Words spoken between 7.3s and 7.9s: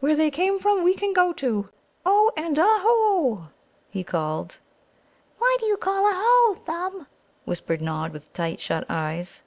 whispered